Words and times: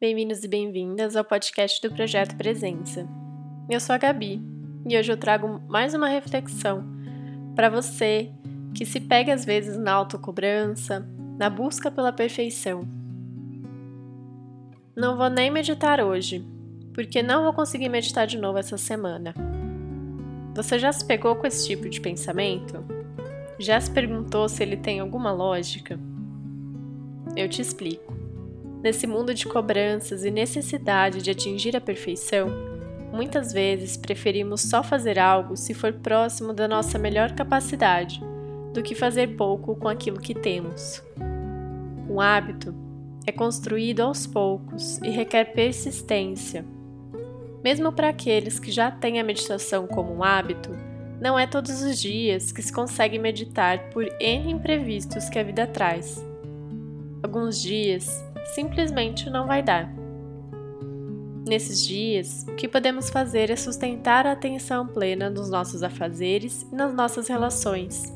Bem-vindos 0.00 0.42
e 0.42 0.48
bem-vindas 0.48 1.14
ao 1.14 1.22
podcast 1.22 1.86
do 1.86 1.94
Projeto 1.94 2.34
Presença. 2.34 3.06
Eu 3.68 3.78
sou 3.78 3.94
a 3.94 3.98
Gabi 3.98 4.42
e 4.88 4.96
hoje 4.96 5.12
eu 5.12 5.16
trago 5.18 5.60
mais 5.68 5.92
uma 5.92 6.08
reflexão 6.08 6.82
para 7.54 7.68
você 7.68 8.32
que 8.74 8.86
se 8.86 8.98
pega 8.98 9.34
às 9.34 9.44
vezes 9.44 9.76
na 9.76 9.92
autocobrança, 9.92 11.06
na 11.38 11.50
busca 11.50 11.90
pela 11.90 12.14
perfeição. 12.14 12.88
Não 14.96 15.18
vou 15.18 15.28
nem 15.28 15.50
meditar 15.50 16.00
hoje, 16.00 16.48
porque 16.94 17.22
não 17.22 17.44
vou 17.44 17.52
conseguir 17.52 17.90
meditar 17.90 18.26
de 18.26 18.38
novo 18.38 18.56
essa 18.56 18.78
semana. 18.78 19.34
Você 20.54 20.78
já 20.78 20.90
se 20.90 21.04
pegou 21.04 21.36
com 21.36 21.46
esse 21.46 21.68
tipo 21.68 21.90
de 21.90 22.00
pensamento? 22.00 22.82
Já 23.58 23.78
se 23.78 23.90
perguntou 23.90 24.48
se 24.48 24.62
ele 24.62 24.78
tem 24.78 24.98
alguma 24.98 25.30
lógica? 25.30 26.00
Eu 27.36 27.50
te 27.50 27.60
explico. 27.60 28.19
Nesse 28.82 29.06
mundo 29.06 29.34
de 29.34 29.46
cobranças 29.46 30.24
e 30.24 30.30
necessidade 30.30 31.20
de 31.20 31.30
atingir 31.30 31.76
a 31.76 31.80
perfeição, 31.80 32.48
muitas 33.12 33.52
vezes 33.52 33.96
preferimos 33.96 34.62
só 34.62 34.82
fazer 34.82 35.18
algo 35.18 35.54
se 35.56 35.74
for 35.74 35.92
próximo 35.92 36.54
da 36.54 36.66
nossa 36.66 36.98
melhor 36.98 37.32
capacidade, 37.32 38.22
do 38.72 38.82
que 38.82 38.94
fazer 38.94 39.36
pouco 39.36 39.76
com 39.76 39.86
aquilo 39.86 40.18
que 40.18 40.34
temos. 40.34 41.02
Um 42.08 42.20
hábito 42.20 42.74
é 43.26 43.32
construído 43.32 44.00
aos 44.00 44.26
poucos 44.26 44.98
e 44.98 45.10
requer 45.10 45.52
persistência. 45.52 46.64
Mesmo 47.62 47.92
para 47.92 48.08
aqueles 48.08 48.58
que 48.58 48.70
já 48.70 48.90
têm 48.90 49.20
a 49.20 49.24
meditação 49.24 49.86
como 49.86 50.14
um 50.14 50.24
hábito, 50.24 50.70
não 51.20 51.38
é 51.38 51.46
todos 51.46 51.82
os 51.82 52.00
dias 52.00 52.50
que 52.50 52.62
se 52.62 52.72
consegue 52.72 53.18
meditar 53.18 53.90
por 53.90 54.06
N 54.18 54.50
imprevistos 54.50 55.28
que 55.28 55.38
a 55.38 55.42
vida 55.42 55.66
traz. 55.66 56.24
Alguns 57.22 57.60
dias 57.60 58.24
simplesmente 58.46 59.28
não 59.30 59.46
vai 59.46 59.62
dar. 59.62 59.92
Nesses 61.46 61.84
dias, 61.84 62.44
o 62.48 62.54
que 62.54 62.68
podemos 62.68 63.08
fazer 63.10 63.50
é 63.50 63.56
sustentar 63.56 64.26
a 64.26 64.32
atenção 64.32 64.86
plena 64.86 65.30
nos 65.30 65.48
nossos 65.48 65.82
afazeres 65.82 66.66
e 66.70 66.74
nas 66.74 66.94
nossas 66.94 67.28
relações, 67.28 68.12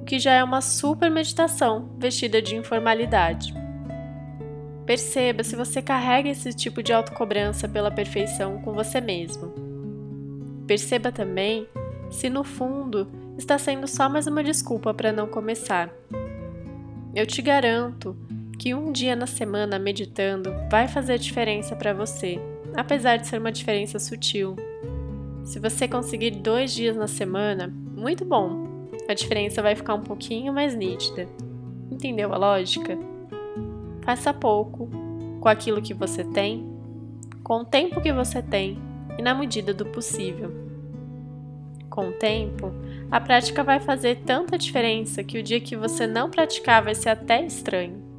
o 0.00 0.04
que 0.04 0.18
já 0.18 0.32
é 0.32 0.44
uma 0.44 0.60
super 0.60 1.10
meditação 1.10 1.90
vestida 1.98 2.40
de 2.40 2.56
informalidade. 2.56 3.52
Perceba 4.86 5.44
se 5.44 5.54
você 5.56 5.82
carrega 5.82 6.28
esse 6.28 6.52
tipo 6.52 6.82
de 6.82 6.92
autocobrança 6.92 7.68
pela 7.68 7.90
perfeição 7.90 8.60
com 8.60 8.72
você 8.72 9.00
mesmo. 9.00 9.52
Perceba 10.66 11.12
também 11.12 11.68
se 12.10 12.28
no 12.28 12.42
fundo 12.42 13.08
está 13.36 13.58
sendo 13.58 13.86
só 13.86 14.08
mais 14.08 14.26
uma 14.26 14.42
desculpa 14.42 14.92
para 14.92 15.12
não 15.12 15.26
começar. 15.26 15.90
Eu 17.14 17.26
te 17.26 17.42
garanto 17.42 18.16
que 18.60 18.74
um 18.74 18.92
dia 18.92 19.16
na 19.16 19.26
semana 19.26 19.78
meditando 19.78 20.52
vai 20.70 20.86
fazer 20.86 21.18
diferença 21.18 21.74
para 21.74 21.94
você, 21.94 22.38
apesar 22.76 23.16
de 23.16 23.26
ser 23.26 23.38
uma 23.38 23.50
diferença 23.50 23.98
sutil. 23.98 24.54
Se 25.42 25.58
você 25.58 25.88
conseguir 25.88 26.32
dois 26.32 26.74
dias 26.74 26.94
na 26.94 27.06
semana, 27.06 27.72
muito 27.96 28.22
bom, 28.22 28.90
a 29.08 29.14
diferença 29.14 29.62
vai 29.62 29.74
ficar 29.74 29.94
um 29.94 30.02
pouquinho 30.02 30.52
mais 30.52 30.76
nítida. 30.76 31.26
Entendeu 31.90 32.34
a 32.34 32.36
lógica? 32.36 32.98
Faça 34.02 34.34
pouco, 34.34 34.90
com 35.40 35.48
aquilo 35.48 35.80
que 35.80 35.94
você 35.94 36.22
tem, 36.22 36.70
com 37.42 37.60
o 37.60 37.64
tempo 37.64 38.02
que 38.02 38.12
você 38.12 38.42
tem 38.42 38.76
e 39.18 39.22
na 39.22 39.32
medida 39.32 39.72
do 39.72 39.86
possível. 39.86 40.52
Com 41.88 42.10
o 42.10 42.12
tempo, 42.12 42.74
a 43.10 43.18
prática 43.18 43.64
vai 43.64 43.80
fazer 43.80 44.16
tanta 44.16 44.58
diferença 44.58 45.24
que 45.24 45.38
o 45.38 45.42
dia 45.42 45.62
que 45.62 45.74
você 45.74 46.06
não 46.06 46.28
praticar 46.28 46.84
vai 46.84 46.94
ser 46.94 47.08
até 47.08 47.42
estranho. 47.42 48.09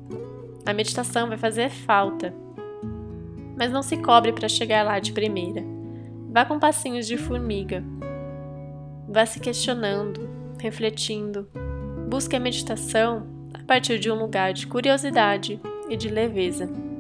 A 0.66 0.74
meditação 0.74 1.28
vai 1.28 1.38
fazer 1.38 1.70
falta. 1.70 2.34
Mas 3.58 3.72
não 3.72 3.82
se 3.82 3.98
cobre 3.98 4.32
para 4.32 4.48
chegar 4.48 4.84
lá 4.84 5.00
de 5.00 5.12
primeira. 5.12 5.64
Vá 6.30 6.46
com 6.46 6.60
passinhos 6.60 7.08
de 7.08 7.18
formiga. 7.18 7.84
Vá 9.08 9.26
se 9.26 9.40
questionando, 9.40 10.30
refletindo. 10.60 11.50
Busque 12.08 12.36
a 12.36 12.40
meditação 12.40 13.28
a 13.54 13.64
partir 13.64 14.00
de 14.00 14.12
um 14.12 14.16
lugar 14.16 14.54
de 14.54 14.68
curiosidade 14.68 15.60
e 15.90 15.98
de 15.98 16.10
leveza. 16.10 16.91